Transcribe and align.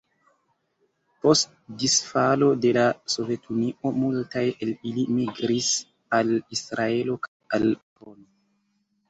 Post 1.25 1.51
disfalo 1.83 2.47
de 2.65 2.71
la 2.77 2.85
Sovetunio, 3.17 3.91
multaj 4.05 4.43
el 4.53 4.73
ili 4.93 5.05
migris 5.19 5.71
al 6.23 6.33
Israelo 6.59 7.21
kaj 7.29 7.33
al 7.61 7.71
Usono. 7.77 8.27